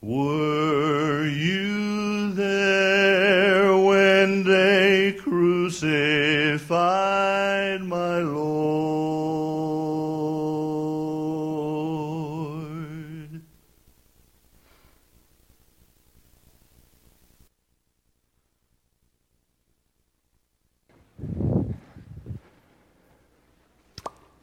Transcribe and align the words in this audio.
Were 0.00 1.26
you 1.26 2.32
there 2.32 3.76
when 3.78 4.42
they 4.44 5.16
crucified 5.18 6.60
my 7.82 8.18
Lord? 8.18 8.62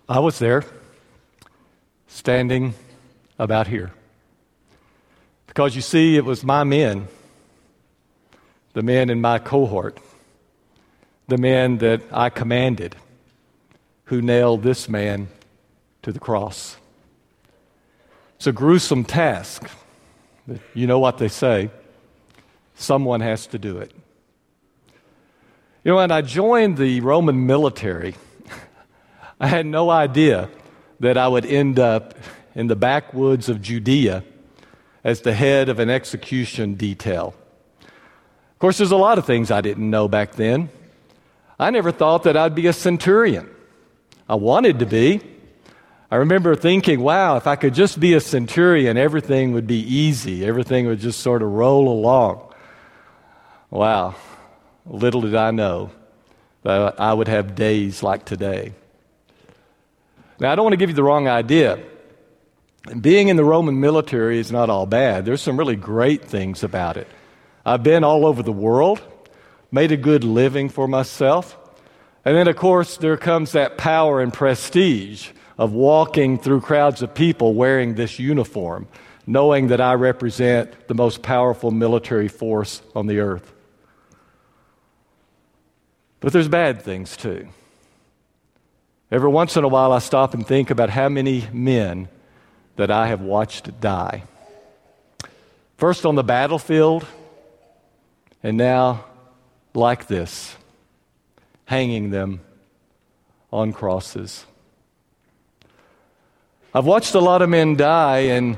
I 0.08 0.20
was 0.20 0.40
there, 0.40 0.64
standing 2.20 2.74
about 3.40 3.66
here. 3.66 3.94
Because 5.48 5.74
you 5.74 5.82
see, 5.82 6.18
it 6.18 6.26
was 6.26 6.44
my 6.44 6.66
men, 6.66 7.08
the 8.74 8.84
men 8.84 9.10
in 9.10 9.22
my 9.22 9.40
cohort, 9.40 9.98
the 11.30 11.38
men 11.38 11.78
that 11.78 12.02
I 12.12 12.30
commanded, 12.30 12.98
who 14.06 14.22
nailed 14.22 14.64
this 14.64 14.90
man 14.90 15.30
to 16.02 16.12
the 16.12 16.20
cross. 16.20 16.76
It's 18.36 18.48
a 18.48 18.52
gruesome 18.52 19.06
task. 19.06 19.70
But 20.46 20.60
you 20.74 20.88
know 20.88 21.00
what 21.00 21.20
they 21.20 21.30
say 21.30 21.72
someone 22.76 23.22
has 23.22 23.48
to 23.48 23.58
do 23.58 23.78
it. 23.78 23.94
You 25.86 25.92
know, 25.92 25.96
when 25.96 26.12
I 26.12 26.22
joined 26.22 26.78
the 26.78 27.00
Roman 27.00 27.46
military, 27.46 28.16
I 29.40 29.48
had 29.48 29.66
no 29.66 29.90
idea 29.90 30.50
that 31.00 31.18
I 31.18 31.28
would 31.28 31.46
end 31.46 31.80
up 31.80 32.16
in 32.56 32.68
the 32.68 32.76
backwoods 32.76 33.50
of 33.50 33.62
Judea 33.62 34.24
as 35.04 35.22
the 35.22 35.34
head 35.34 35.70
of 35.70 35.80
an 35.80 35.90
execution 35.90 36.76
detail. 36.76 37.34
Of 37.82 38.60
course, 38.60 38.78
there's 38.78 38.92
a 38.92 38.98
lot 38.98 39.18
of 39.18 39.26
things 39.26 39.52
I 39.52 39.62
didn't 39.62 39.90
know 39.90 40.08
back 40.08 40.34
then. 40.34 40.70
I 41.58 41.70
never 41.72 41.92
thought 41.92 42.24
that 42.24 42.36
I'd 42.36 42.56
be 42.56 42.68
a 42.68 42.74
centurion. 42.74 43.50
I 44.28 44.36
wanted 44.36 44.80
to 44.80 44.86
be. 44.86 45.22
I 46.12 46.18
remember 46.18 46.56
thinking, 46.56 47.02
wow, 47.02 47.38
if 47.38 47.48
I 47.48 47.56
could 47.56 47.74
just 47.74 48.00
be 48.00 48.14
a 48.14 48.20
centurion, 48.20 48.98
everything 48.98 49.54
would 49.54 49.68
be 49.68 49.80
easy. 49.80 50.46
Everything 50.46 50.88
would 50.88 51.00
just 51.00 51.20
sort 51.20 51.42
of 51.42 51.52
roll 51.52 51.88
along. 51.88 52.54
Wow, 53.70 54.16
little 54.86 55.22
did 55.22 55.36
I 55.36 55.52
know 55.52 55.92
that 56.64 57.00
I 57.00 57.14
would 57.14 57.28
have 57.28 57.56
days 57.56 58.02
like 58.02 58.26
today. 58.26 58.74
Now, 60.40 60.52
I 60.52 60.56
don't 60.56 60.64
want 60.64 60.74
to 60.74 60.78
give 60.78 60.90
you 60.90 60.96
the 60.96 61.04
wrong 61.04 61.28
idea. 61.28 61.80
Being 63.00 63.28
in 63.28 63.36
the 63.36 63.44
Roman 63.44 63.80
military 63.80 64.40
is 64.40 64.52
not 64.52 64.70
all 64.70 64.86
bad. 64.86 65.26
There's 65.26 65.42
some 65.42 65.58
really 65.58 65.76
great 65.76 66.26
things 66.26 66.64
about 66.64 66.96
it. 66.96 67.08
I've 67.66 67.84
been 67.84 68.04
all 68.04 68.26
over 68.26 68.42
the 68.42 68.54
world, 68.54 69.02
made 69.72 69.92
a 69.92 69.98
good 69.98 70.24
living 70.24 70.70
for 70.70 70.88
myself. 70.88 71.58
And 72.24 72.38
then, 72.38 72.48
of 72.48 72.56
course, 72.56 72.98
there 72.98 73.18
comes 73.18 73.52
that 73.52 73.78
power 73.78 74.22
and 74.22 74.34
prestige 74.34 75.30
of 75.58 75.74
walking 75.74 76.40
through 76.40 76.62
crowds 76.62 77.02
of 77.02 77.14
people 77.14 77.54
wearing 77.54 77.96
this 77.96 78.18
uniform, 78.18 78.88
knowing 79.28 79.68
that 79.68 79.82
I 79.82 79.94
represent 79.96 80.88
the 80.88 80.96
most 80.96 81.22
powerful 81.22 81.70
military 81.70 82.30
force 82.30 82.82
on 82.96 83.08
the 83.08 83.20
earth. 83.20 83.54
But 86.22 86.32
there's 86.32 86.48
bad 86.48 86.82
things 86.82 87.18
too. 87.18 87.50
Every 89.12 89.30
once 89.30 89.58
in 89.58 89.64
a 89.64 89.68
while, 89.68 89.92
I 89.92 90.00
stop 90.00 90.36
and 90.36 90.46
think 90.46 90.70
about 90.70 90.92
how 90.92 91.10
many 91.10 91.48
men 91.52 92.10
that 92.76 92.92
I 92.92 93.08
have 93.08 93.22
watched 93.22 93.82
die. 93.82 94.24
First 95.78 96.06
on 96.06 96.14
the 96.14 96.24
battlefield, 96.24 97.08
and 98.44 98.56
now 98.56 99.06
like 99.74 100.06
this, 100.06 100.56
hanging 101.66 102.12
them 102.12 102.42
on 103.52 103.74
crosses. 103.74 104.46
I've 106.72 106.86
watched 106.86 107.16
a 107.16 107.20
lot 107.20 107.42
of 107.42 107.50
men 107.50 107.78
die, 107.78 108.20
and 108.20 108.58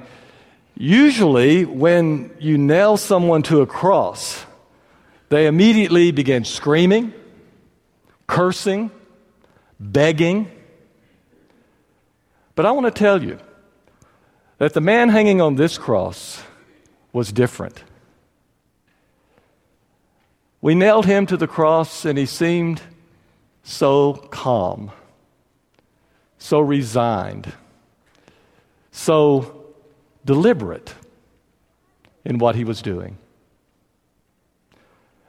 usually 0.75 1.63
when 1.63 2.35
you 2.41 2.57
nail 2.57 2.97
someone 2.97 3.41
to 3.43 3.61
a 3.61 3.65
cross, 3.65 4.45
they 5.29 5.47
immediately 5.47 6.11
begin 6.11 6.43
screaming, 6.43 7.13
cursing, 8.27 8.91
begging. 9.81 10.49
But 12.55 12.65
I 12.65 12.71
want 12.71 12.85
to 12.85 12.91
tell 12.91 13.23
you 13.23 13.39
that 14.59 14.73
the 14.73 14.81
man 14.81 15.09
hanging 15.09 15.41
on 15.41 15.55
this 15.55 15.77
cross 15.77 16.43
was 17.11 17.31
different. 17.31 17.83
We 20.61 20.75
nailed 20.75 21.07
him 21.07 21.25
to 21.25 21.37
the 21.37 21.47
cross, 21.47 22.05
and 22.05 22.17
he 22.17 22.27
seemed 22.27 22.81
so 23.63 24.13
calm, 24.13 24.91
so 26.37 26.59
resigned, 26.59 27.51
so 28.91 29.65
deliberate 30.23 30.93
in 32.23 32.37
what 32.37 32.55
he 32.55 32.63
was 32.63 32.83
doing. 32.83 33.17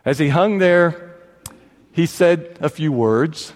As 0.05 0.19
he 0.19 0.29
hung 0.29 0.59
there, 0.59 1.15
he 1.93 2.05
said 2.05 2.59
a 2.61 2.69
few 2.69 2.93
words. 2.93 3.55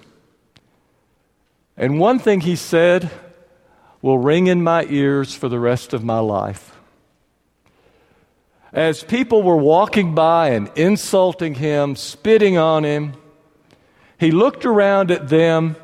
And 1.76 1.98
one 1.98 2.18
thing 2.18 2.40
he 2.40 2.56
said 2.56 3.10
will 4.00 4.18
ring 4.18 4.46
in 4.46 4.62
my 4.62 4.84
ears 4.84 5.34
for 5.34 5.48
the 5.48 5.58
rest 5.58 5.92
of 5.92 6.04
my 6.04 6.18
life. 6.18 6.76
As 8.72 9.02
people 9.04 9.42
were 9.42 9.56
walking 9.56 10.14
by 10.14 10.50
and 10.50 10.70
insulting 10.76 11.54
him, 11.54 11.96
spitting 11.96 12.56
on 12.58 12.84
him, 12.84 13.14
he 14.18 14.30
looked 14.30 14.64
around 14.64 15.10
at 15.10 15.28
them. 15.28 15.76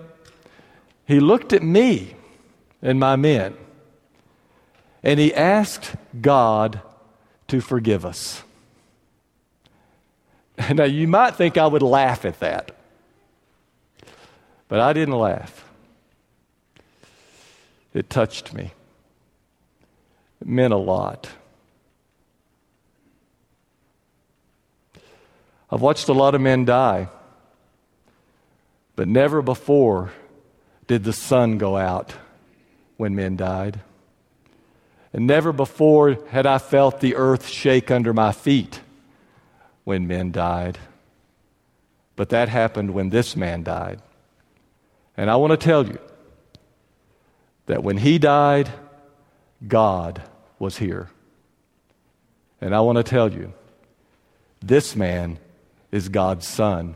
He 1.07 1.21
looked 1.21 1.53
at 1.53 1.63
me 1.63 2.15
and 2.81 2.99
my 2.99 3.17
men. 3.17 3.57
And 5.03 5.19
he 5.19 5.35
asked 5.35 5.95
God 6.21 6.81
to 7.49 7.61
forgive 7.61 8.05
us. 8.05 8.43
Now, 10.75 10.85
you 10.85 11.09
might 11.09 11.35
think 11.35 11.57
I 11.57 11.67
would 11.67 11.83
laugh 11.83 12.25
at 12.25 12.39
that, 12.41 12.77
but 14.69 14.81
I 14.81 14.93
didn't 14.93 15.19
laugh. 15.19 15.72
It 17.95 18.09
touched 18.09 18.55
me. 18.55 18.73
It 20.41 20.49
meant 20.49 20.73
a 20.73 20.79
lot. 20.79 21.29
I've 25.71 25.81
watched 25.81 26.09
a 26.09 26.13
lot 26.13 26.35
of 26.35 26.41
men 26.41 26.65
die, 26.65 27.09
but 28.95 29.09
never 29.09 29.41
before 29.41 30.13
did 30.87 31.05
the 31.05 31.13
sun 31.13 31.57
go 31.57 31.77
out 31.77 32.15
when 32.99 33.15
men 33.15 33.37
died. 33.37 33.81
And 35.15 35.27
never 35.27 35.53
before 35.53 36.19
had 36.29 36.47
I 36.47 36.59
felt 36.59 37.01
the 37.01 37.17
earth 37.17 37.49
shake 37.49 37.91
under 37.91 38.13
my 38.13 38.33
feet 38.33 38.81
when 39.85 40.07
men 40.07 40.33
died. 40.33 40.79
But 42.17 42.31
that 42.31 42.49
happened 42.49 42.93
when 42.93 43.11
this 43.11 43.37
man 43.37 43.63
died. 43.63 44.01
And 45.17 45.31
I 45.31 45.37
want 45.37 45.51
to 45.53 45.57
tell 45.57 45.87
you 45.87 45.99
that 47.67 47.83
when 47.83 47.99
he 47.99 48.19
died, 48.19 48.71
God 49.67 50.23
was 50.59 50.79
here. 50.79 51.11
And 52.61 52.75
I 52.75 52.81
want 52.81 52.97
to 52.97 53.03
tell 53.03 53.33
you, 53.33 53.53
this 54.61 54.95
man 54.95 55.39
is 55.91 56.09
God's 56.09 56.47
son. 56.47 56.95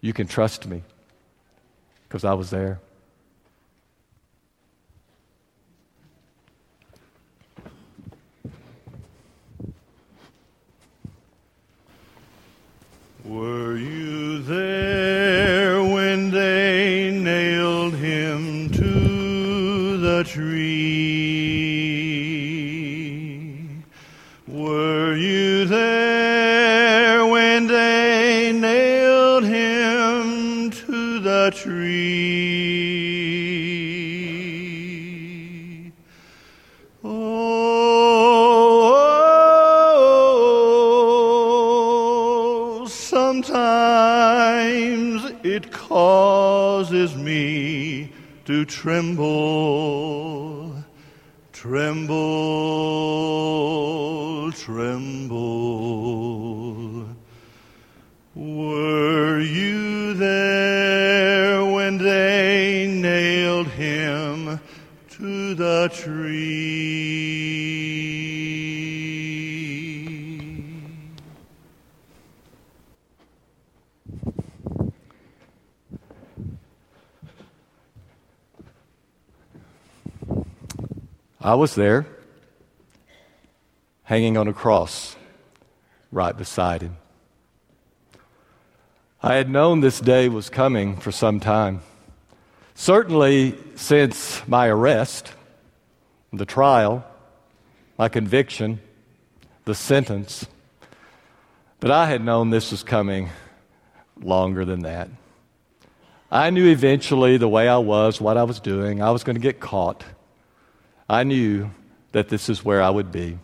You 0.00 0.12
can 0.12 0.26
trust 0.26 0.66
me 0.66 0.82
because 2.04 2.24
I 2.24 2.34
was 2.34 2.50
there. 2.50 2.80
Were 13.24 13.76
you 13.76 14.38
there 14.42 15.82
when 15.82 16.30
they 16.30 17.10
nailed 17.10 17.94
him 17.94 18.55
the 20.16 20.24
tree. 20.24 22.06
Were 24.48 25.14
you 25.14 25.66
there 25.66 27.26
when 27.26 27.66
they 27.66 28.52
nailed 28.52 29.44
him 29.44 30.70
to 30.70 31.20
the 31.20 31.52
tree? 31.54 32.32
Oh, 37.04 37.10
oh, 38.94 39.20
oh 42.78 42.86
sometimes 42.86 43.64
it 45.44 45.70
causes 45.72 47.14
me 47.16 47.55
to 48.46 48.64
tremble, 48.64 49.24
tremble, 51.52 52.12
tremble. 54.52 55.55
I 81.46 81.54
was 81.54 81.76
there, 81.76 82.06
hanging 84.02 84.36
on 84.36 84.48
a 84.48 84.52
cross 84.52 85.14
right 86.10 86.36
beside 86.36 86.82
him. 86.82 86.96
I 89.22 89.34
had 89.34 89.48
known 89.48 89.78
this 89.78 90.00
day 90.00 90.28
was 90.28 90.50
coming 90.50 90.96
for 90.96 91.12
some 91.12 91.38
time. 91.38 91.82
Certainly 92.74 93.56
since 93.76 94.42
my 94.48 94.66
arrest, 94.66 95.34
the 96.32 96.46
trial, 96.46 97.04
my 97.96 98.08
conviction, 98.08 98.80
the 99.66 99.74
sentence. 99.76 100.46
But 101.78 101.92
I 101.92 102.06
had 102.06 102.24
known 102.24 102.50
this 102.50 102.72
was 102.72 102.82
coming 102.82 103.28
longer 104.20 104.64
than 104.64 104.82
that. 104.82 105.10
I 106.28 106.50
knew 106.50 106.68
eventually 106.68 107.36
the 107.36 107.48
way 107.48 107.68
I 107.68 107.78
was, 107.78 108.20
what 108.20 108.36
I 108.36 108.42
was 108.42 108.58
doing, 108.58 109.00
I 109.00 109.12
was 109.12 109.22
going 109.22 109.36
to 109.36 109.40
get 109.40 109.60
caught. 109.60 110.02
I 111.08 111.22
knew 111.24 111.70
that 112.12 112.28
this 112.28 112.48
is 112.48 112.64
where 112.64 112.82
I 112.82 112.90
would 112.90 113.12
be. 113.12 113.38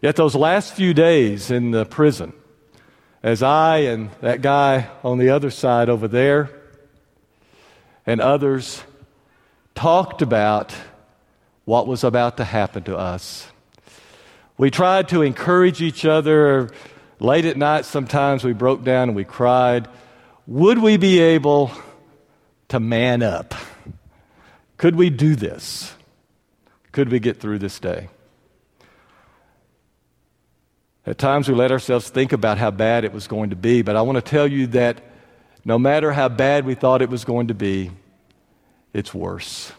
Yet, 0.00 0.16
those 0.16 0.34
last 0.34 0.74
few 0.74 0.94
days 0.94 1.50
in 1.50 1.70
the 1.70 1.84
prison, 1.84 2.32
as 3.22 3.42
I 3.42 3.78
and 3.78 4.10
that 4.20 4.42
guy 4.42 4.88
on 5.04 5.18
the 5.18 5.30
other 5.30 5.50
side 5.50 5.88
over 5.88 6.08
there 6.08 6.50
and 8.04 8.20
others 8.20 8.82
talked 9.74 10.20
about 10.20 10.74
what 11.64 11.86
was 11.86 12.02
about 12.02 12.36
to 12.38 12.44
happen 12.44 12.82
to 12.84 12.96
us, 12.96 13.46
we 14.58 14.70
tried 14.70 15.08
to 15.08 15.22
encourage 15.22 15.80
each 15.80 16.04
other. 16.04 16.70
Late 17.20 17.44
at 17.44 17.56
night, 17.56 17.84
sometimes 17.84 18.44
we 18.44 18.52
broke 18.52 18.84
down 18.84 19.08
and 19.08 19.16
we 19.16 19.24
cried. 19.24 19.88
Would 20.46 20.78
we 20.78 20.96
be 20.96 21.20
able 21.20 21.70
to 22.68 22.80
man 22.80 23.22
up? 23.22 23.54
Could 24.82 24.96
we 24.96 25.10
do 25.10 25.36
this? 25.36 25.94
Could 26.90 27.08
we 27.08 27.20
get 27.20 27.38
through 27.38 27.60
this 27.60 27.78
day? 27.78 28.08
At 31.06 31.18
times 31.18 31.48
we 31.48 31.54
let 31.54 31.70
ourselves 31.70 32.08
think 32.08 32.32
about 32.32 32.58
how 32.58 32.72
bad 32.72 33.04
it 33.04 33.12
was 33.12 33.28
going 33.28 33.50
to 33.50 33.56
be, 33.56 33.82
but 33.82 33.94
I 33.94 34.02
want 34.02 34.16
to 34.16 34.28
tell 34.28 34.48
you 34.48 34.66
that 34.78 35.00
no 35.64 35.78
matter 35.78 36.10
how 36.10 36.28
bad 36.28 36.66
we 36.66 36.74
thought 36.74 37.00
it 37.00 37.08
was 37.08 37.24
going 37.24 37.46
to 37.46 37.54
be, 37.54 37.92
it's 38.92 39.14
worse. 39.14 39.70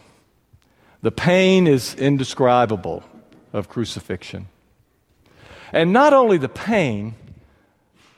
The 1.02 1.12
pain 1.12 1.66
is 1.66 1.94
indescribable 1.96 3.04
of 3.52 3.68
crucifixion. 3.68 4.48
And 5.70 5.92
not 5.92 6.14
only 6.14 6.38
the 6.38 6.48
pain, 6.48 7.14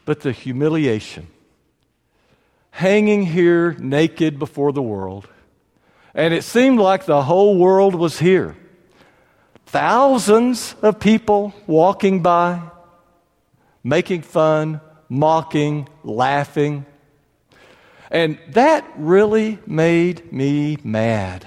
but 0.04 0.20
the 0.20 0.30
humiliation. 0.30 1.26
Hanging 2.70 3.26
here 3.26 3.72
naked 3.72 4.38
before 4.38 4.70
the 4.70 4.82
world, 4.82 5.26
and 6.16 6.32
it 6.32 6.44
seemed 6.44 6.80
like 6.80 7.04
the 7.04 7.22
whole 7.22 7.58
world 7.58 7.94
was 7.94 8.18
here. 8.18 8.56
Thousands 9.66 10.74
of 10.80 10.98
people 10.98 11.52
walking 11.66 12.22
by, 12.22 12.62
making 13.84 14.22
fun, 14.22 14.80
mocking, 15.10 15.88
laughing. 16.02 16.86
And 18.10 18.38
that 18.48 18.90
really 18.96 19.58
made 19.66 20.32
me 20.32 20.78
mad. 20.82 21.46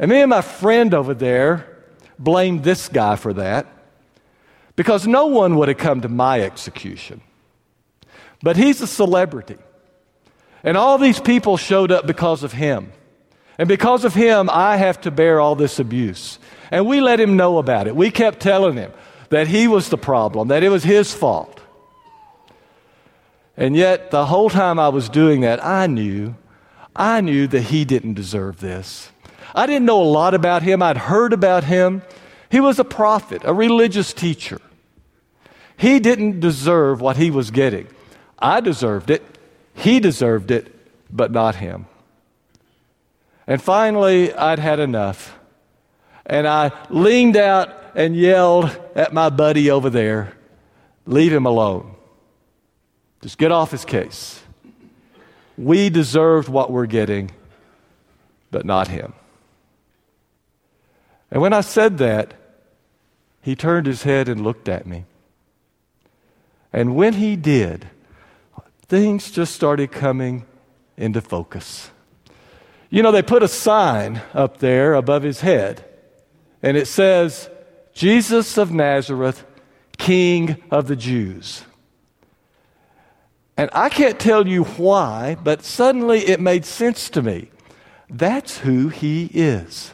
And 0.00 0.10
me 0.10 0.20
and 0.20 0.30
my 0.30 0.42
friend 0.42 0.92
over 0.92 1.14
there 1.14 1.78
blamed 2.18 2.64
this 2.64 2.88
guy 2.88 3.14
for 3.14 3.34
that 3.34 3.68
because 4.74 5.06
no 5.06 5.26
one 5.26 5.54
would 5.56 5.68
have 5.68 5.78
come 5.78 6.00
to 6.00 6.08
my 6.08 6.40
execution. 6.40 7.20
But 8.42 8.56
he's 8.56 8.80
a 8.80 8.88
celebrity. 8.88 9.58
And 10.64 10.76
all 10.76 10.98
these 10.98 11.20
people 11.20 11.56
showed 11.56 11.92
up 11.92 12.04
because 12.04 12.42
of 12.42 12.52
him. 12.52 12.90
And 13.58 13.68
because 13.68 14.04
of 14.04 14.14
him, 14.14 14.50
I 14.50 14.76
have 14.76 15.00
to 15.02 15.10
bear 15.10 15.40
all 15.40 15.54
this 15.54 15.78
abuse. 15.78 16.38
And 16.70 16.86
we 16.86 17.00
let 17.00 17.20
him 17.20 17.36
know 17.36 17.58
about 17.58 17.86
it. 17.86 17.94
We 17.94 18.10
kept 18.10 18.40
telling 18.40 18.76
him 18.76 18.92
that 19.30 19.46
he 19.46 19.68
was 19.68 19.88
the 19.88 19.98
problem, 19.98 20.48
that 20.48 20.62
it 20.62 20.68
was 20.68 20.82
his 20.82 21.12
fault. 21.12 21.60
And 23.56 23.76
yet, 23.76 24.10
the 24.10 24.26
whole 24.26 24.50
time 24.50 24.80
I 24.80 24.88
was 24.88 25.08
doing 25.08 25.42
that, 25.42 25.64
I 25.64 25.86
knew, 25.86 26.34
I 26.96 27.20
knew 27.20 27.46
that 27.46 27.62
he 27.62 27.84
didn't 27.84 28.14
deserve 28.14 28.58
this. 28.58 29.10
I 29.54 29.66
didn't 29.66 29.86
know 29.86 30.02
a 30.02 30.04
lot 30.04 30.34
about 30.34 30.62
him. 30.62 30.82
I'd 30.82 30.96
heard 30.96 31.32
about 31.32 31.62
him. 31.62 32.02
He 32.50 32.58
was 32.58 32.80
a 32.80 32.84
prophet, 32.84 33.42
a 33.44 33.54
religious 33.54 34.12
teacher. 34.12 34.60
He 35.76 36.00
didn't 36.00 36.40
deserve 36.40 37.00
what 37.00 37.16
he 37.16 37.30
was 37.30 37.52
getting. 37.52 37.86
I 38.38 38.60
deserved 38.60 39.10
it. 39.10 39.22
He 39.74 40.00
deserved 40.00 40.50
it, 40.50 40.74
but 41.10 41.30
not 41.30 41.56
him. 41.56 41.86
And 43.46 43.60
finally, 43.62 44.32
I'd 44.32 44.58
had 44.58 44.80
enough. 44.80 45.38
And 46.26 46.46
I 46.46 46.72
leaned 46.88 47.36
out 47.36 47.68
and 47.94 48.16
yelled 48.16 48.76
at 48.94 49.12
my 49.12 49.28
buddy 49.28 49.70
over 49.70 49.90
there, 49.90 50.34
Leave 51.06 51.32
him 51.32 51.44
alone. 51.44 51.94
Just 53.20 53.38
get 53.38 53.52
off 53.52 53.70
his 53.70 53.84
case. 53.84 54.42
We 55.56 55.90
deserved 55.90 56.48
what 56.48 56.70
we're 56.70 56.86
getting, 56.86 57.30
but 58.50 58.64
not 58.64 58.88
him. 58.88 59.12
And 61.30 61.42
when 61.42 61.52
I 61.52 61.60
said 61.60 61.98
that, 61.98 62.34
he 63.42 63.54
turned 63.54 63.86
his 63.86 64.04
head 64.04 64.28
and 64.28 64.42
looked 64.42 64.68
at 64.68 64.86
me. 64.86 65.04
And 66.72 66.96
when 66.96 67.14
he 67.14 67.36
did, 67.36 67.88
things 68.86 69.30
just 69.30 69.54
started 69.54 69.92
coming 69.92 70.46
into 70.96 71.20
focus. 71.20 71.90
You 72.94 73.02
know, 73.02 73.10
they 73.10 73.22
put 73.22 73.42
a 73.42 73.48
sign 73.48 74.22
up 74.34 74.58
there 74.58 74.94
above 74.94 75.24
his 75.24 75.40
head, 75.40 75.84
and 76.62 76.76
it 76.76 76.86
says, 76.86 77.50
Jesus 77.92 78.56
of 78.56 78.70
Nazareth, 78.70 79.44
King 79.98 80.62
of 80.70 80.86
the 80.86 80.94
Jews. 80.94 81.64
And 83.56 83.68
I 83.72 83.88
can't 83.88 84.20
tell 84.20 84.46
you 84.46 84.62
why, 84.62 85.36
but 85.42 85.64
suddenly 85.64 86.20
it 86.20 86.38
made 86.38 86.64
sense 86.64 87.10
to 87.10 87.20
me. 87.20 87.50
That's 88.08 88.58
who 88.58 88.90
he 88.90 89.28
is. 89.34 89.92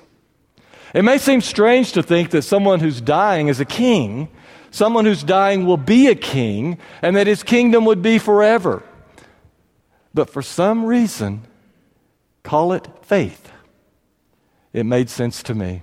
It 0.95 1.01
may 1.03 1.17
seem 1.17 1.41
strange 1.41 1.93
to 1.93 2.03
think 2.03 2.29
that 2.33 2.43
someone 2.43 2.81
who's 2.81 3.01
dying 3.01 3.49
is 3.49 3.61
a 3.61 3.65
king, 3.65 4.29
someone 4.71 5.07
who's 5.07 5.23
dying 5.23 5.65
will 5.65 5.79
be 5.79 6.09
a 6.09 6.15
king, 6.15 6.77
and 7.01 7.17
that 7.17 7.27
his 7.27 7.43
kingdom 7.45 7.87
would 7.87 8.03
be 8.03 8.19
forever. 8.19 8.83
But 10.13 10.29
for 10.29 10.43
some 10.43 10.85
reason, 10.85 11.47
Call 12.43 12.73
it 12.73 12.89
faith. 13.03 13.53
It 14.73 14.85
made 14.85 15.11
sense 15.11 15.43
to 15.45 15.55
me. 15.55 15.83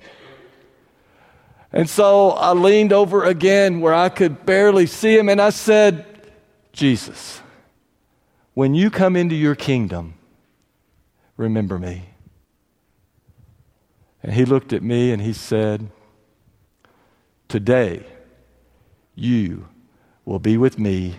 And 1.71 1.89
so 1.89 2.31
I 2.31 2.53
leaned 2.53 2.93
over 2.93 3.25
again 3.25 3.81
where 3.81 3.93
I 3.93 4.09
could 4.09 4.45
barely 4.45 4.85
see 4.85 5.17
him 5.17 5.29
and 5.29 5.41
I 5.41 5.49
said, 5.49 6.05
Jesus, 6.71 7.41
when 8.53 8.73
you 8.73 8.89
come 8.89 9.15
into 9.15 9.35
your 9.35 9.55
kingdom, 9.55 10.15
remember 11.35 11.77
me. 11.77 12.09
And 14.23 14.33
he 14.33 14.45
looked 14.45 14.73
at 14.73 14.81
me 14.81 15.11
and 15.11 15.21
he 15.21 15.33
said, 15.33 15.89
Today 17.47 18.03
you 19.15 19.67
will 20.25 20.39
be 20.39 20.57
with 20.57 20.79
me 20.79 21.17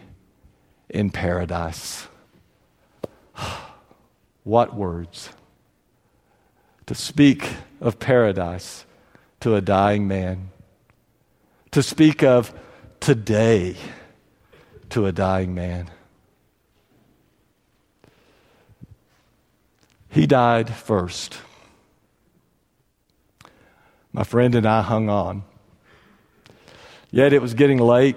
in 0.88 1.11
paradise. 1.11 2.09
What 4.48 4.74
words? 4.74 5.28
To 6.86 6.94
speak 6.94 7.50
of 7.82 7.98
paradise 7.98 8.86
to 9.40 9.56
a 9.56 9.60
dying 9.60 10.08
man. 10.08 10.48
To 11.72 11.82
speak 11.82 12.22
of 12.22 12.54
today 12.98 13.76
to 14.88 15.04
a 15.04 15.12
dying 15.12 15.54
man. 15.54 15.90
He 20.08 20.26
died 20.26 20.72
first. 20.72 21.36
My 24.14 24.24
friend 24.24 24.54
and 24.54 24.64
I 24.64 24.80
hung 24.80 25.10
on. 25.10 25.42
Yet 27.10 27.34
it 27.34 27.42
was 27.42 27.52
getting 27.52 27.76
late. 27.76 28.16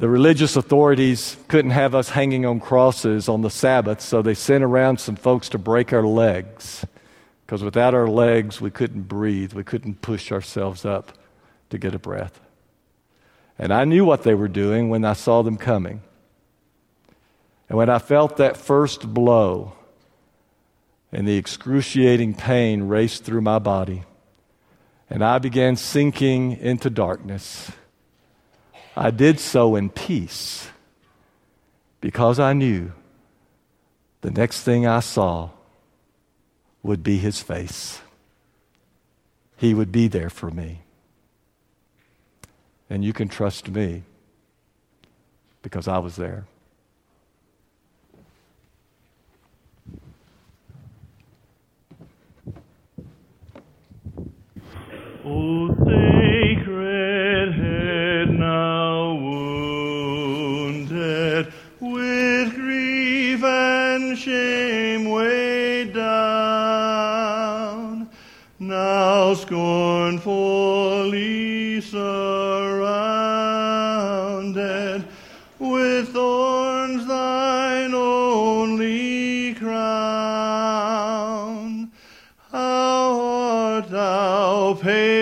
The 0.00 0.08
religious 0.08 0.56
authorities 0.56 1.36
couldn't 1.46 1.72
have 1.72 1.94
us 1.94 2.08
hanging 2.08 2.46
on 2.46 2.58
crosses 2.58 3.28
on 3.28 3.42
the 3.42 3.50
Sabbath, 3.50 4.00
so 4.00 4.22
they 4.22 4.32
sent 4.32 4.64
around 4.64 4.98
some 4.98 5.14
folks 5.14 5.50
to 5.50 5.58
break 5.58 5.92
our 5.92 6.02
legs. 6.02 6.86
Because 7.44 7.62
without 7.62 7.92
our 7.92 8.08
legs, 8.08 8.62
we 8.62 8.70
couldn't 8.70 9.02
breathe. 9.02 9.52
We 9.52 9.62
couldn't 9.62 10.00
push 10.00 10.32
ourselves 10.32 10.86
up 10.86 11.12
to 11.68 11.76
get 11.76 11.94
a 11.94 11.98
breath. 11.98 12.40
And 13.58 13.74
I 13.74 13.84
knew 13.84 14.06
what 14.06 14.22
they 14.22 14.32
were 14.32 14.48
doing 14.48 14.88
when 14.88 15.04
I 15.04 15.12
saw 15.12 15.42
them 15.42 15.58
coming. 15.58 16.00
And 17.68 17.76
when 17.76 17.90
I 17.90 17.98
felt 17.98 18.38
that 18.38 18.56
first 18.56 19.06
blow 19.12 19.74
and 21.12 21.28
the 21.28 21.36
excruciating 21.36 22.32
pain 22.32 22.84
raced 22.84 23.24
through 23.24 23.42
my 23.42 23.58
body, 23.58 24.04
and 25.10 25.22
I 25.22 25.40
began 25.40 25.76
sinking 25.76 26.52
into 26.52 26.88
darkness, 26.88 27.70
I 29.00 29.10
did 29.10 29.40
so 29.40 29.76
in 29.76 29.88
peace 29.88 30.68
because 32.02 32.38
I 32.38 32.52
knew 32.52 32.92
the 34.20 34.30
next 34.30 34.60
thing 34.60 34.86
I 34.86 35.00
saw 35.00 35.48
would 36.82 37.02
be 37.02 37.16
his 37.16 37.40
face. 37.40 38.02
He 39.56 39.72
would 39.72 39.90
be 39.90 40.06
there 40.06 40.28
for 40.28 40.50
me. 40.50 40.82
And 42.90 43.02
you 43.02 43.14
can 43.14 43.28
trust 43.28 43.70
me 43.70 44.02
because 45.62 45.88
I 45.88 45.96
was 45.96 46.16
there. 46.16 46.44
O 55.24 56.19
shame 64.20 65.08
weighed 65.08 65.94
down, 65.94 67.30
now 68.58 69.32
scornfully 69.32 70.20
surrounded, 71.80 72.68
with 75.58 76.08
thorns 76.12 77.06
thine 77.06 77.94
only 77.94 79.54
crown. 79.54 79.80
How 82.52 83.20
art 83.20 83.88
thou 83.88 84.74
pale 84.74 85.19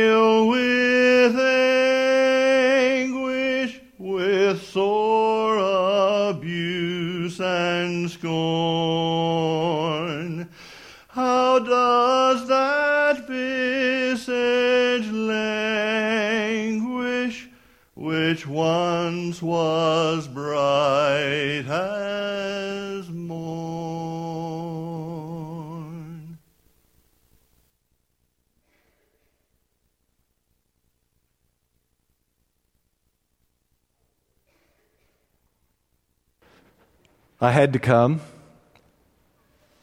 I 37.41 37.53
had 37.53 37.73
to 37.75 37.79
come 37.79 38.21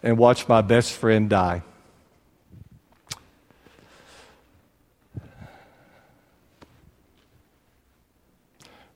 and 0.03 0.17
watch 0.17 0.47
my 0.47 0.62
best 0.62 0.91
friend 0.91 1.29
die. 1.29 1.63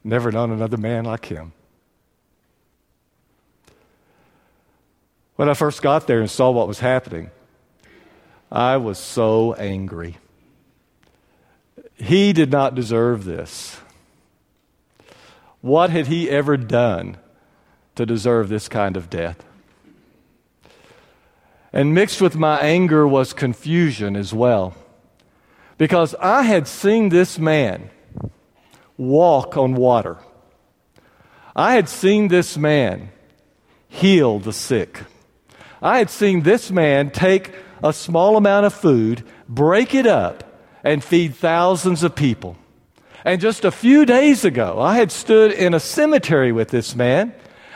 Never 0.03 0.31
known 0.31 0.51
another 0.51 0.77
man 0.77 1.05
like 1.05 1.25
him. 1.25 1.53
When 5.35 5.49
I 5.49 5.53
first 5.53 5.81
got 5.81 6.05
there 6.05 6.19
and 6.19 6.29
saw 6.29 6.51
what 6.51 6.67
was 6.67 6.79
happening, 6.79 7.31
I 8.51 8.75
was 8.75 8.97
so 8.97 9.53
angry. 9.53 10.17
He 11.95 12.33
did 12.33 12.51
not 12.51 12.75
deserve 12.75 13.23
this. 13.23 13.79
What 15.61 15.89
had 15.91 16.07
he 16.07 16.29
ever 16.29 16.57
done 16.57 17.17
to 17.99 18.05
deserve 18.05 18.47
this 18.47 18.69
kind 18.69 18.95
of 18.95 19.09
death? 19.09 19.43
And 21.73 21.93
mixed 21.93 22.21
with 22.21 22.37
my 22.37 22.57
anger 22.59 23.05
was 23.05 23.33
confusion 23.33 24.15
as 24.15 24.33
well. 24.33 24.73
Because 25.77 26.15
I 26.15 26.43
had 26.43 26.65
seen 26.65 27.09
this 27.09 27.37
man 27.37 27.89
walk 28.95 29.57
on 29.57 29.75
water. 29.75 30.17
I 31.53 31.73
had 31.73 31.89
seen 31.89 32.29
this 32.29 32.57
man 32.57 33.09
heal 33.89 34.39
the 34.39 34.53
sick. 34.53 35.01
I 35.81 35.97
had 35.97 36.09
seen 36.09 36.43
this 36.43 36.71
man 36.71 37.11
take 37.11 37.53
a 37.83 37.91
small 37.91 38.37
amount 38.37 38.65
of 38.65 38.73
food, 38.73 39.25
break 39.49 39.93
it 39.93 40.07
up, 40.07 40.45
and 40.85 41.03
feed 41.03 41.35
thousands 41.35 42.01
of 42.03 42.15
people. 42.15 42.55
And 43.25 43.41
just 43.41 43.65
a 43.65 43.71
few 43.71 44.05
days 44.05 44.45
ago, 44.45 44.79
I 44.79 44.95
had 44.95 45.11
stood 45.11 45.51
in 45.51 45.73
a 45.73 45.81
cemetery 45.81 46.53
with 46.53 46.69
this 46.69 46.95
man 46.95 47.33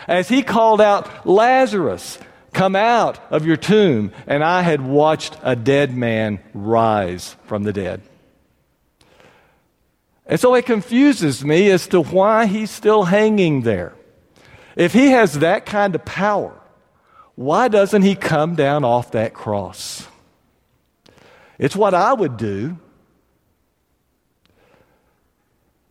as 0.07 0.29
he 0.29 0.43
called 0.43 0.81
out, 0.81 1.25
Lazarus, 1.25 2.19
come 2.53 2.75
out 2.75 3.19
of 3.31 3.45
your 3.45 3.57
tomb. 3.57 4.11
And 4.27 4.43
I 4.43 4.61
had 4.61 4.81
watched 4.81 5.37
a 5.43 5.55
dead 5.55 5.95
man 5.95 6.39
rise 6.53 7.35
from 7.45 7.63
the 7.63 7.73
dead. 7.73 8.01
And 10.25 10.39
so 10.39 10.55
it 10.55 10.65
confuses 10.65 11.43
me 11.43 11.69
as 11.69 11.87
to 11.87 12.01
why 12.01 12.45
he's 12.45 12.71
still 12.71 13.03
hanging 13.03 13.61
there. 13.61 13.93
If 14.75 14.93
he 14.93 15.07
has 15.07 15.39
that 15.39 15.65
kind 15.65 15.93
of 15.95 16.05
power, 16.05 16.59
why 17.35 17.67
doesn't 17.67 18.03
he 18.03 18.15
come 18.15 18.55
down 18.55 18.83
off 18.83 19.11
that 19.11 19.33
cross? 19.33 20.07
It's 21.57 21.75
what 21.75 21.93
I 21.93 22.13
would 22.13 22.37
do. 22.37 22.77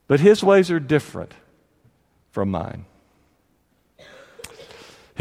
But 0.07 0.21
his 0.21 0.43
ways 0.43 0.71
are 0.71 0.81
different 0.81 1.33
from 2.31 2.51
mine. 2.51 2.87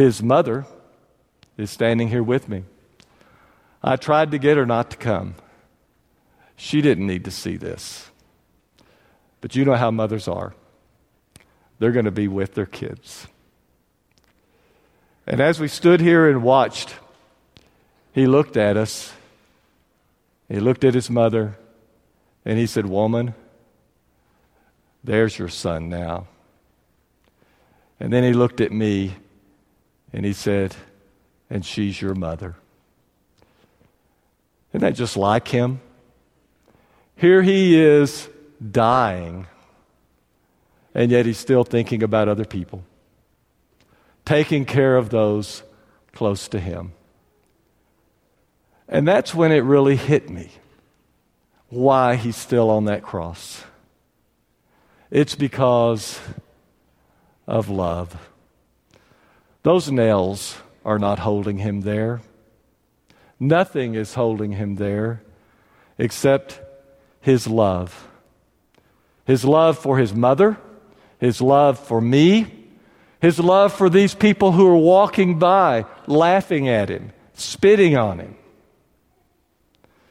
His 0.02 0.24
mother 0.24 0.66
is 1.58 1.70
standing 1.70 2.08
here 2.08 2.24
with 2.24 2.50
me. 2.50 2.64
I 3.84 3.98
tried 3.98 4.32
to 4.32 4.40
get 4.40 4.58
her 4.58 4.66
not 4.66 4.90
to 4.90 4.98
come. 4.98 5.36
She 6.56 6.82
didn't 6.82 7.06
need 7.06 7.24
to 7.26 7.30
see 7.30 7.56
this. 7.56 8.10
But 9.42 9.56
you 9.56 9.64
know 9.64 9.76
how 9.76 9.92
mothers 9.92 10.28
are. 10.28 10.56
They're 11.78 11.92
going 11.92 12.06
to 12.06 12.12
be 12.12 12.28
with 12.28 12.56
their 12.56 12.66
kids. 12.66 13.28
And 15.28 15.40
as 15.40 15.60
we 15.60 15.68
stood 15.68 16.02
here 16.02 16.28
and 16.28 16.42
watched, 16.42 16.96
he 18.12 18.26
looked 18.26 18.58
at 18.58 18.78
us. 18.78 19.14
He 20.50 20.60
looked 20.60 20.84
at 20.84 20.96
his 20.96 21.12
mother, 21.12 21.60
and 22.44 22.58
he 22.58 22.66
said, 22.66 22.88
Woman, 22.88 23.36
there's 25.04 25.38
your 25.38 25.50
son 25.50 25.90
now. 25.90 26.26
And 28.00 28.12
then 28.12 28.24
he 28.24 28.34
looked 28.34 28.62
at 28.62 28.72
me 28.72 29.18
and 30.14 30.26
he 30.26 30.34
said, 30.34 30.76
And 31.50 31.66
she's 31.66 32.02
your 32.02 32.16
mother. 32.16 32.56
Isn't 34.72 34.82
that 34.82 34.96
just 34.96 35.18
like 35.18 35.48
him? 35.48 35.82
Here 37.16 37.42
he 37.42 37.80
is 37.80 38.30
dying, 38.72 39.48
and 40.96 41.12
yet 41.12 41.26
he's 41.26 41.38
still 41.38 41.64
thinking 41.64 42.02
about 42.04 42.28
other 42.28 42.46
people, 42.46 42.84
taking 44.26 44.66
care 44.66 44.96
of 44.98 45.10
those 45.10 45.64
close 46.14 46.48
to 46.50 46.60
him. 46.60 46.94
And 48.88 49.08
that's 49.08 49.34
when 49.34 49.52
it 49.52 49.60
really 49.60 49.96
hit 49.96 50.30
me 50.30 50.52
why 51.70 52.16
he's 52.16 52.36
still 52.36 52.70
on 52.70 52.86
that 52.86 53.02
cross. 53.02 53.64
It's 55.10 55.36
because 55.36 56.20
of 57.48 57.70
love. 57.70 58.30
Those 59.64 59.92
nails 59.92 60.58
are 60.84 60.98
not 60.98 61.20
holding 61.20 61.58
him 61.58 61.82
there. 61.82 62.22
Nothing 63.40 63.96
is 63.96 64.16
holding 64.16 64.54
him 64.54 64.76
there 64.76 65.22
except 65.98 66.60
his 67.22 67.48
love. 67.48 68.08
His 69.26 69.46
love 69.46 69.78
for 69.78 69.98
his 69.98 70.14
mother, 70.14 70.58
his 71.20 71.42
love 71.42 71.80
for 71.80 72.02
me, 72.02 72.62
his 73.22 73.40
love 73.40 73.72
for 73.72 73.90
these 73.90 74.16
people 74.16 74.52
who 74.52 74.68
are 74.68 74.76
walking 74.76 75.38
by, 75.38 75.86
laughing 76.08 76.68
at 76.68 76.90
him, 76.90 77.12
spitting 77.36 77.96
on 77.96 78.20
him, 78.20 78.36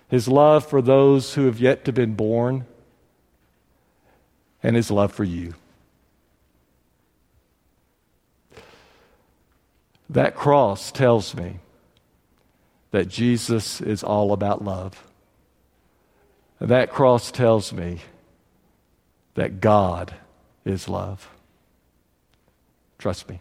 his 0.08 0.28
love 0.28 0.64
for 0.64 0.80
those 0.80 1.34
who 1.34 1.46
have 1.46 1.58
yet 1.58 1.84
to 1.84 1.92
been 1.92 2.14
born, 2.14 2.66
and 4.62 4.76
his 4.76 4.90
love 4.90 5.12
for 5.12 5.24
you. 5.24 5.54
That 10.10 10.34
cross 10.34 10.90
tells 10.90 11.36
me 11.36 11.60
that 12.90 13.06
Jesus 13.06 13.80
is 13.80 14.02
all 14.02 14.32
about 14.32 14.64
love. 14.64 15.06
That 16.60 16.90
cross 16.90 17.30
tells 17.30 17.72
me 17.72 18.00
that 19.34 19.60
God 19.60 20.12
is 20.64 20.88
love. 20.88 21.30
Trust 22.98 23.28
me. 23.28 23.38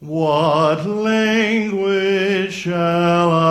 What 0.00 0.84
language 0.84 2.52
shall 2.52 3.30
I 3.30 3.45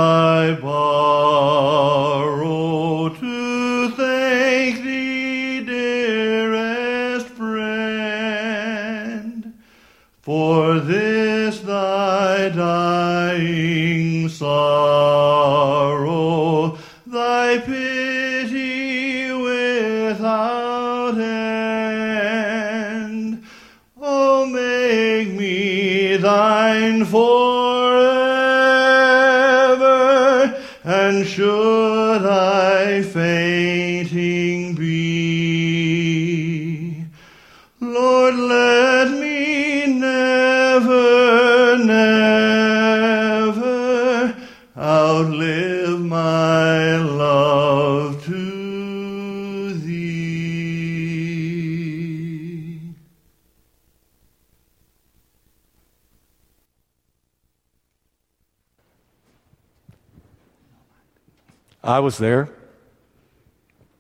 I 61.95 61.99
was 61.99 62.17
there. 62.17 62.49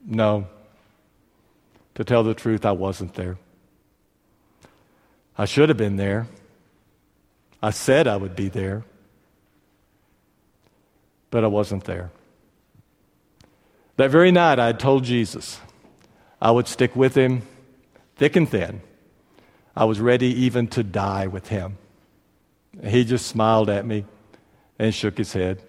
No. 0.05 0.47
To 1.93 2.03
tell 2.03 2.23
the 2.23 2.33
truth, 2.33 2.65
I 2.65 2.73
wasn't 2.73 3.13
there. 3.13 3.37
I 5.37 5.45
should 5.45 5.69
have 5.69 5.77
been 5.77 5.95
there. 5.95 6.27
I 7.63 7.69
said 7.69 8.05
I 8.05 8.17
would 8.17 8.35
be 8.35 8.49
there. 8.49 8.83
But 11.29 11.45
I 11.45 11.47
wasn't 11.47 11.85
there. 11.85 12.11
That 13.95 14.11
very 14.11 14.29
night, 14.29 14.59
I 14.59 14.65
had 14.67 14.79
told 14.81 15.05
Jesus 15.05 15.61
I 16.41 16.51
would 16.51 16.67
stick 16.67 16.97
with 16.97 17.15
him 17.15 17.43
thick 18.17 18.35
and 18.35 18.49
thin. 18.49 18.81
I 19.73 19.85
was 19.85 20.01
ready 20.01 20.27
even 20.43 20.67
to 20.75 20.83
die 20.83 21.27
with 21.27 21.47
him. 21.47 21.77
He 22.83 23.05
just 23.05 23.25
smiled 23.27 23.69
at 23.69 23.85
me 23.85 24.03
and 24.77 24.93
shook 24.93 25.17
his 25.17 25.31
head. 25.31 25.61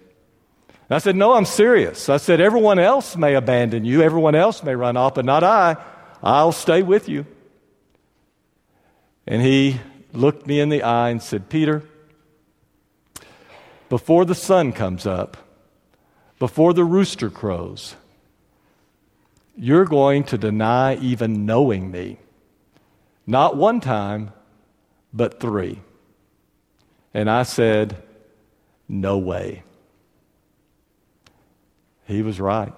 And 0.89 0.95
I 0.95 0.99
said, 0.99 1.15
No, 1.15 1.33
I'm 1.33 1.45
serious. 1.45 2.09
I 2.09 2.17
said, 2.17 2.39
Everyone 2.39 2.79
else 2.79 3.15
may 3.15 3.35
abandon 3.35 3.85
you, 3.85 4.01
everyone 4.01 4.35
else 4.35 4.63
may 4.63 4.75
run 4.75 4.97
off, 4.97 5.15
but 5.15 5.25
not 5.25 5.43
I. 5.43 5.77
I'll 6.23 6.51
stay 6.51 6.83
with 6.83 7.09
you. 7.09 7.25
And 9.25 9.41
he 9.41 9.81
looked 10.13 10.47
me 10.47 10.59
in 10.59 10.69
the 10.69 10.83
eye 10.83 11.09
and 11.09 11.21
said, 11.21 11.49
Peter, 11.49 11.83
before 13.89 14.25
the 14.25 14.35
sun 14.35 14.71
comes 14.71 15.05
up, 15.05 15.37
before 16.39 16.73
the 16.73 16.85
rooster 16.85 17.29
crows, 17.29 17.95
you're 19.55 19.85
going 19.85 20.23
to 20.25 20.37
deny 20.37 20.95
even 20.95 21.45
knowing 21.45 21.91
me. 21.91 22.17
Not 23.25 23.57
one 23.57 23.81
time, 23.81 24.31
but 25.11 25.39
three. 25.39 25.81
And 27.13 27.29
I 27.29 27.43
said, 27.43 27.97
No 28.87 29.17
way. 29.17 29.63
He 32.07 32.21
was 32.21 32.39
right. 32.39 32.73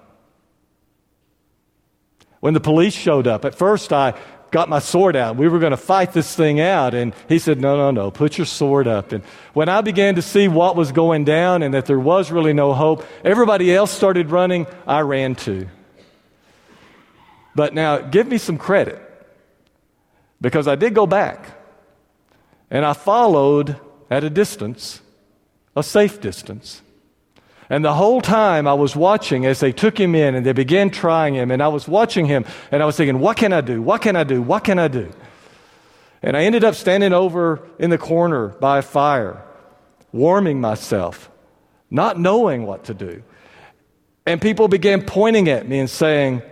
When 2.40 2.54
the 2.54 2.60
police 2.60 2.94
showed 2.94 3.26
up, 3.26 3.44
at 3.44 3.54
first 3.54 3.92
I 3.92 4.14
got 4.50 4.68
my 4.68 4.80
sword 4.80 5.14
out. 5.14 5.36
We 5.36 5.48
were 5.48 5.58
going 5.58 5.70
to 5.70 5.76
fight 5.76 6.12
this 6.12 6.34
thing 6.34 6.60
out. 6.60 6.94
And 6.94 7.14
he 7.28 7.38
said, 7.38 7.60
No, 7.60 7.76
no, 7.76 7.90
no, 7.90 8.10
put 8.10 8.36
your 8.36 8.46
sword 8.46 8.88
up. 8.88 9.12
And 9.12 9.22
when 9.54 9.68
I 9.68 9.80
began 9.80 10.16
to 10.16 10.22
see 10.22 10.48
what 10.48 10.76
was 10.76 10.92
going 10.92 11.24
down 11.24 11.62
and 11.62 11.74
that 11.74 11.86
there 11.86 12.00
was 12.00 12.30
really 12.32 12.52
no 12.52 12.74
hope, 12.74 13.04
everybody 13.24 13.74
else 13.74 13.90
started 13.90 14.30
running. 14.30 14.66
I 14.86 15.00
ran 15.00 15.34
too. 15.36 15.68
But 17.54 17.74
now, 17.74 17.98
give 17.98 18.26
me 18.26 18.38
some 18.38 18.58
credit 18.58 19.00
because 20.40 20.66
I 20.66 20.76
did 20.76 20.94
go 20.94 21.06
back 21.06 21.50
and 22.70 22.84
I 22.84 22.92
followed 22.92 23.78
at 24.08 24.24
a 24.24 24.30
distance, 24.30 25.00
a 25.76 25.82
safe 25.82 26.20
distance. 26.20 26.82
And 27.70 27.84
the 27.84 27.94
whole 27.94 28.20
time 28.20 28.66
I 28.66 28.74
was 28.74 28.96
watching 28.96 29.46
as 29.46 29.60
they 29.60 29.70
took 29.70 29.98
him 29.98 30.16
in 30.16 30.34
and 30.34 30.44
they 30.44 30.52
began 30.52 30.90
trying 30.90 31.34
him, 31.34 31.52
and 31.52 31.62
I 31.62 31.68
was 31.68 31.86
watching 31.86 32.26
him 32.26 32.44
and 32.72 32.82
I 32.82 32.86
was 32.86 32.96
thinking, 32.96 33.20
what 33.20 33.36
can 33.36 33.52
I 33.52 33.60
do? 33.60 33.80
What 33.80 34.02
can 34.02 34.16
I 34.16 34.24
do? 34.24 34.42
What 34.42 34.64
can 34.64 34.80
I 34.80 34.88
do? 34.88 35.08
And 36.20 36.36
I 36.36 36.42
ended 36.42 36.64
up 36.64 36.74
standing 36.74 37.12
over 37.12 37.62
in 37.78 37.90
the 37.90 37.96
corner 37.96 38.48
by 38.48 38.78
a 38.78 38.82
fire, 38.82 39.42
warming 40.12 40.60
myself, 40.60 41.30
not 41.90 42.18
knowing 42.18 42.66
what 42.66 42.84
to 42.84 42.94
do. 42.94 43.22
And 44.26 44.42
people 44.42 44.66
began 44.66 45.02
pointing 45.02 45.48
at 45.48 45.66
me 45.66 45.78
and 45.78 45.88
saying, 45.88 46.42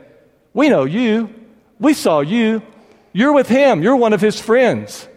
We 0.55 0.69
know 0.69 0.85
you. 0.85 1.35
We 1.81 1.95
saw 1.95 2.21
you. 2.21 2.63
You're 3.13 3.33
with 3.33 3.49
him. 3.49 3.83
You're 3.83 3.97
one 3.97 4.13
of 4.13 4.21
his 4.21 4.41
friends. 4.41 5.09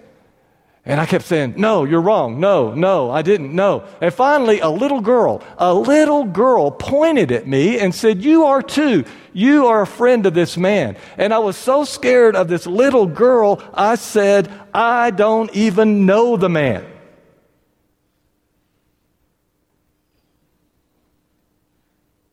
And 0.84 1.00
I 1.00 1.06
kept 1.06 1.26
saying, 1.26 1.56
No, 1.58 1.84
you're 1.84 2.02
wrong. 2.02 2.40
No, 2.40 2.74
no, 2.74 3.12
I 3.12 3.22
didn't. 3.22 3.54
No. 3.54 3.84
And 4.02 4.12
finally, 4.12 4.60
a 4.62 4.70
little 4.70 5.02
girl, 5.02 5.44
a 5.58 5.74
little 5.74 6.24
girl 6.24 6.72
pointed 6.72 7.32
at 7.32 7.48
me 7.48 7.80
and 7.80 7.94
said, 7.94 8.24
You 8.24 8.46
are 8.46 8.64
too. 8.64 9.06
You 9.32 9.68
are 9.68 9.82
a 9.82 9.88
friend 9.88 10.26
of 10.26 10.34
this 10.34 10.58
man. 10.58 10.98
And 11.18 11.34
I 11.34 11.40
was 11.40 11.56
so 11.56 11.84
scared 11.84 12.36
of 12.36 12.48
this 12.48 12.66
little 12.66 13.06
girl, 13.06 13.64
I 13.74 13.96
said, 13.96 14.52
I 14.74 15.12
don't 15.12 15.54
even 15.54 16.06
know 16.08 16.36
the 16.36 16.50
man. 16.50 16.86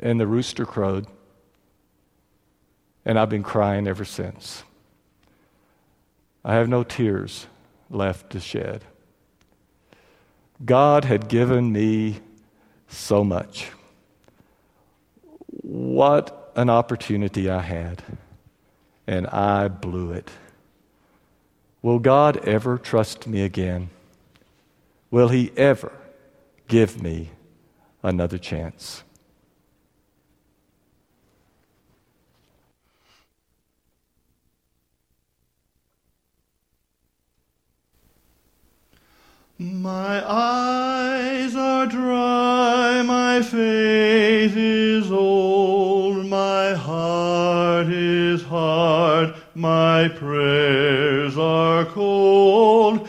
And 0.00 0.18
the 0.18 0.26
rooster 0.26 0.64
crowed. 0.64 1.06
And 3.04 3.18
I've 3.18 3.28
been 3.28 3.42
crying 3.42 3.86
ever 3.86 4.04
since. 4.04 4.62
I 6.44 6.54
have 6.54 6.68
no 6.68 6.82
tears 6.82 7.46
left 7.90 8.30
to 8.30 8.40
shed. 8.40 8.84
God 10.64 11.04
had 11.04 11.28
given 11.28 11.72
me 11.72 12.20
so 12.88 13.22
much. 13.24 13.70
What 15.62 16.52
an 16.56 16.68
opportunity 16.70 17.48
I 17.48 17.60
had, 17.60 18.02
and 19.06 19.26
I 19.28 19.68
blew 19.68 20.12
it. 20.12 20.30
Will 21.82 21.98
God 21.98 22.38
ever 22.38 22.76
trust 22.78 23.26
me 23.26 23.42
again? 23.42 23.90
Will 25.10 25.28
He 25.28 25.52
ever 25.56 25.92
give 26.66 27.02
me 27.02 27.30
another 28.02 28.38
chance? 28.38 29.04
My 39.60 40.22
eyes 40.24 41.56
are 41.56 41.86
dry, 41.86 43.02
my 43.02 43.42
faith 43.42 44.56
is 44.56 45.10
old, 45.10 46.26
my 46.26 46.74
heart 46.74 47.88
is 47.88 48.44
hard, 48.44 49.34
my 49.56 50.06
prayers 50.14 51.36
are 51.36 51.84
cold, 51.86 53.07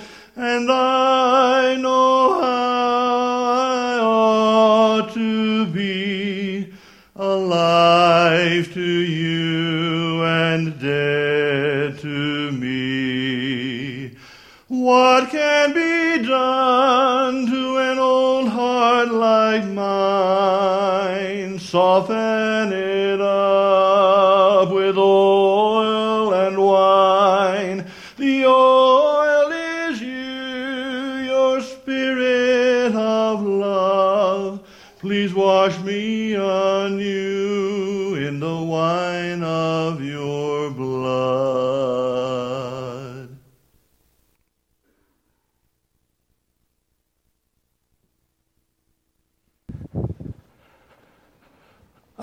like 19.51 19.65
mine, 19.65 21.57
soften 21.57 22.71
it 22.71 23.19
up. 23.19 24.69
with 24.71 24.95
oil 24.95 26.31
and 26.33 26.55
wine. 26.61 27.87
The 28.17 28.45
oil 28.45 29.51
is 29.51 29.99
you, 30.01 31.25
your 31.33 31.61
spirit 31.61 32.93
of 32.93 33.41
love. 33.41 34.59
Please 34.99 35.33
wash 35.33 35.79
me 35.79 36.35
anew 36.35 37.38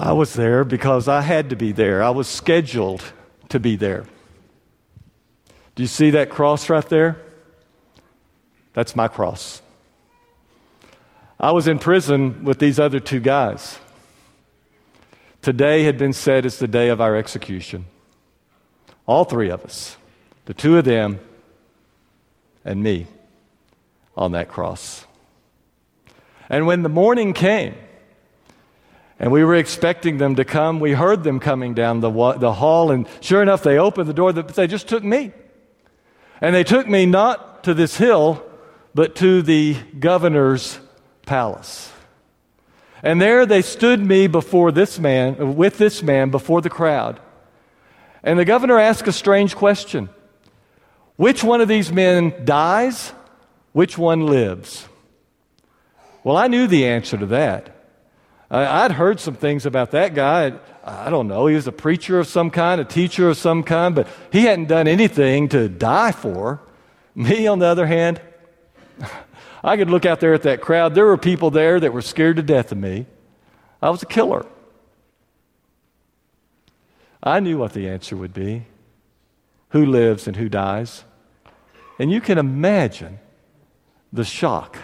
I 0.06 0.12
was 0.12 0.34
there 0.34 0.62
because 0.62 1.08
I 1.08 1.20
had 1.20 1.50
to 1.50 1.56
be 1.56 1.72
there. 1.72 2.00
I 2.00 2.10
was 2.10 2.28
scheduled 2.28 3.02
to 3.48 3.58
be 3.58 3.74
there. 3.74 4.04
Do 5.74 5.82
you 5.82 5.88
see 5.88 6.10
that 6.10 6.30
cross 6.30 6.70
right 6.70 6.88
there? 6.88 7.20
That's 8.72 8.94
my 8.94 9.08
cross. 9.08 9.60
I 11.40 11.50
was 11.50 11.66
in 11.66 11.80
prison 11.80 12.44
with 12.44 12.60
these 12.60 12.78
other 12.78 13.00
two 13.00 13.18
guys. 13.18 13.80
Today 15.42 15.82
had 15.82 15.98
been 15.98 16.12
said 16.12 16.46
as 16.46 16.60
the 16.60 16.68
day 16.68 16.88
of 16.88 17.00
our 17.00 17.16
execution. 17.16 17.86
All 19.06 19.24
three 19.24 19.50
of 19.50 19.64
us, 19.64 19.96
the 20.44 20.54
two 20.54 20.78
of 20.78 20.84
them 20.84 21.18
and 22.64 22.80
me, 22.80 23.08
on 24.16 24.30
that 24.32 24.46
cross. 24.46 25.04
And 26.48 26.64
when 26.64 26.84
the 26.84 26.88
morning 26.88 27.32
came, 27.32 27.74
and 29.18 29.32
we 29.32 29.44
were 29.44 29.54
expecting 29.54 30.18
them 30.18 30.36
to 30.36 30.44
come. 30.44 30.78
We 30.78 30.92
heard 30.92 31.24
them 31.24 31.40
coming 31.40 31.74
down 31.74 32.00
the, 32.00 32.10
the 32.38 32.52
hall, 32.52 32.90
and 32.90 33.08
sure 33.20 33.42
enough, 33.42 33.62
they 33.62 33.78
opened 33.78 34.08
the 34.08 34.14
door. 34.14 34.32
They 34.32 34.66
just 34.66 34.88
took 34.88 35.02
me. 35.02 35.32
And 36.40 36.54
they 36.54 36.64
took 36.64 36.86
me 36.86 37.06
not 37.06 37.64
to 37.64 37.72
this 37.72 37.96
hill, 37.96 38.44
but 38.94 39.16
to 39.16 39.42
the 39.42 39.76
governor's 39.98 40.78
palace. 41.24 41.92
And 43.02 43.20
there 43.20 43.46
they 43.46 43.62
stood 43.62 44.04
me 44.04 44.26
before 44.26 44.72
this 44.72 44.98
man, 44.98 45.56
with 45.56 45.78
this 45.78 46.02
man 46.02 46.30
before 46.30 46.60
the 46.60 46.70
crowd. 46.70 47.20
And 48.22 48.38
the 48.38 48.44
governor 48.44 48.78
asked 48.78 49.06
a 49.06 49.12
strange 49.12 49.54
question 49.54 50.08
Which 51.16 51.42
one 51.44 51.60
of 51.60 51.68
these 51.68 51.90
men 51.90 52.44
dies? 52.44 53.12
Which 53.72 53.96
one 53.96 54.26
lives? 54.26 54.88
Well, 56.24 56.36
I 56.36 56.48
knew 56.48 56.66
the 56.66 56.86
answer 56.86 57.16
to 57.16 57.26
that. 57.26 57.75
I'd 58.50 58.92
heard 58.92 59.18
some 59.18 59.34
things 59.34 59.66
about 59.66 59.90
that 59.90 60.14
guy. 60.14 60.52
I 60.84 61.10
don't 61.10 61.26
know. 61.26 61.46
He 61.46 61.56
was 61.56 61.66
a 61.66 61.72
preacher 61.72 62.20
of 62.20 62.28
some 62.28 62.50
kind, 62.50 62.80
a 62.80 62.84
teacher 62.84 63.28
of 63.28 63.36
some 63.36 63.64
kind, 63.64 63.94
but 63.94 64.06
he 64.30 64.42
hadn't 64.42 64.66
done 64.66 64.86
anything 64.86 65.48
to 65.48 65.68
die 65.68 66.12
for. 66.12 66.60
Me, 67.14 67.46
on 67.46 67.58
the 67.58 67.66
other 67.66 67.86
hand, 67.86 68.20
I 69.64 69.76
could 69.76 69.90
look 69.90 70.06
out 70.06 70.20
there 70.20 70.34
at 70.34 70.42
that 70.42 70.60
crowd. 70.60 70.94
There 70.94 71.06
were 71.06 71.16
people 71.16 71.50
there 71.50 71.80
that 71.80 71.92
were 71.92 72.02
scared 72.02 72.36
to 72.36 72.42
death 72.42 72.70
of 72.70 72.78
me. 72.78 73.06
I 73.82 73.90
was 73.90 74.02
a 74.02 74.06
killer. 74.06 74.46
I 77.22 77.40
knew 77.40 77.58
what 77.58 77.72
the 77.72 77.88
answer 77.88 78.16
would 78.16 78.32
be 78.32 78.66
who 79.70 79.84
lives 79.84 80.26
and 80.26 80.36
who 80.36 80.48
dies. 80.48 81.04
And 81.98 82.10
you 82.10 82.20
can 82.20 82.38
imagine 82.38 83.18
the 84.12 84.24
shock 84.24 84.76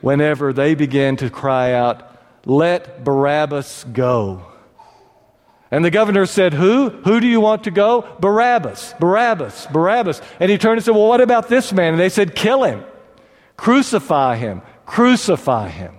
whenever 0.00 0.52
they 0.52 0.74
began 0.74 1.16
to 1.16 1.30
cry 1.30 1.72
out, 1.72 2.15
let 2.46 3.04
Barabbas 3.04 3.84
go. 3.92 4.46
And 5.70 5.84
the 5.84 5.90
governor 5.90 6.26
said, 6.26 6.54
Who? 6.54 6.88
Who 6.88 7.18
do 7.20 7.26
you 7.26 7.40
want 7.40 7.64
to 7.64 7.72
go? 7.72 8.08
Barabbas, 8.20 8.94
Barabbas, 9.00 9.66
Barabbas. 9.66 10.22
And 10.38 10.50
he 10.50 10.56
turned 10.56 10.78
and 10.78 10.84
said, 10.84 10.94
Well, 10.94 11.08
what 11.08 11.20
about 11.20 11.48
this 11.48 11.72
man? 11.72 11.94
And 11.94 12.00
they 12.00 12.08
said, 12.08 12.36
Kill 12.36 12.62
him, 12.62 12.84
crucify 13.56 14.36
him, 14.36 14.62
crucify 14.86 15.68
him. 15.68 15.96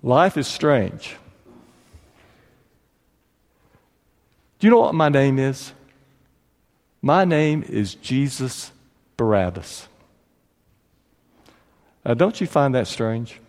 Life 0.00 0.36
is 0.36 0.46
strange. 0.46 1.16
Do 4.60 4.66
you 4.66 4.70
know 4.70 4.78
what 4.78 4.94
my 4.94 5.08
name 5.08 5.40
is? 5.40 5.72
My 7.02 7.24
name 7.24 7.64
is 7.68 7.96
Jesus 7.96 8.70
Barabbas. 9.16 9.88
Now, 12.04 12.14
don't 12.14 12.40
you 12.40 12.46
find 12.46 12.74
that 12.74 12.86
strange? 12.86 13.40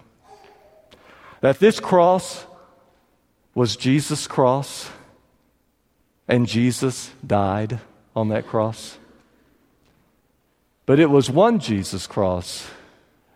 That 1.42 1.60
this 1.60 1.80
cross 1.80 2.46
was 3.56 3.76
Jesus' 3.76 4.28
cross 4.28 4.90
and 6.28 6.48
Jesus 6.48 7.12
died 7.26 7.80
on 8.16 8.30
that 8.30 8.48
cross. 8.48 8.98
But 10.86 11.00
it 11.00 11.10
was 11.10 11.30
one 11.30 11.60
Jesus 11.60 12.08
cross 12.08 12.70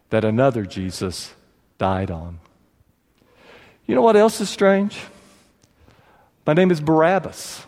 that 0.09 0.23
another 0.23 0.65
Jesus 0.65 1.33
died 1.77 2.11
on. 2.11 2.39
You 3.85 3.95
know 3.95 4.01
what 4.01 4.15
else 4.15 4.39
is 4.41 4.49
strange? 4.49 4.99
My 6.45 6.53
name 6.53 6.71
is 6.71 6.81
Barabbas. 6.81 7.65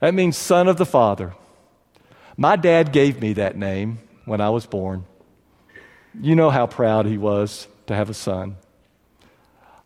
That 0.00 0.14
means 0.14 0.36
son 0.36 0.68
of 0.68 0.76
the 0.76 0.86
Father. 0.86 1.34
My 2.36 2.56
dad 2.56 2.92
gave 2.92 3.20
me 3.20 3.32
that 3.34 3.56
name 3.56 3.98
when 4.24 4.40
I 4.40 4.50
was 4.50 4.66
born. 4.66 5.04
You 6.20 6.34
know 6.34 6.50
how 6.50 6.66
proud 6.66 7.06
he 7.06 7.18
was 7.18 7.68
to 7.86 7.94
have 7.94 8.10
a 8.10 8.14
son. 8.14 8.56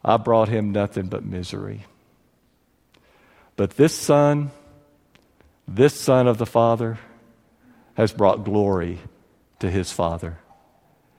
I 0.04 0.16
brought 0.16 0.48
him 0.48 0.72
nothing 0.72 1.06
but 1.06 1.24
misery. 1.24 1.84
But 3.56 3.76
this 3.76 3.94
son, 3.94 4.50
this 5.68 5.98
son 5.98 6.26
of 6.26 6.38
the 6.38 6.46
Father, 6.46 6.98
has 7.94 8.12
brought 8.12 8.44
glory 8.44 8.98
to 9.58 9.70
his 9.70 9.92
Father. 9.92 10.38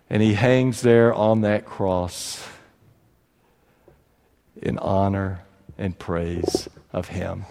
And 0.09 0.21
he 0.21 0.33
hangs 0.33 0.81
there 0.81 1.13
on 1.13 1.41
that 1.41 1.65
cross 1.65 2.45
in 4.61 4.77
honor 4.79 5.43
and 5.77 5.97
praise 5.97 6.67
of 6.91 7.09
him. 7.09 7.45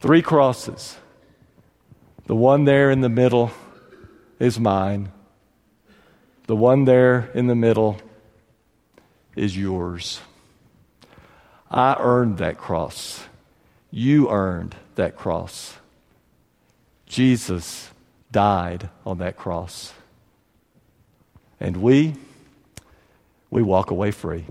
Three 0.00 0.22
crosses. 0.22 0.96
The 2.26 2.34
one 2.34 2.64
there 2.64 2.90
in 2.90 3.00
the 3.00 3.08
middle 3.08 3.52
is 4.38 4.58
mine. 4.58 5.12
The 6.46 6.56
one 6.56 6.84
there 6.84 7.30
in 7.34 7.46
the 7.46 7.54
middle 7.54 7.98
is 9.36 9.56
yours. 9.56 10.20
I 11.70 11.96
earned 11.98 12.38
that 12.38 12.58
cross. 12.58 13.24
You 13.90 14.30
earned 14.30 14.74
that 14.96 15.16
cross. 15.16 15.76
Jesus 17.06 17.90
died 18.30 18.90
on 19.06 19.18
that 19.18 19.36
cross. 19.36 19.92
And 21.60 21.76
we, 21.76 22.14
we 23.50 23.62
walk 23.62 23.90
away 23.90 24.10
free. 24.10 24.44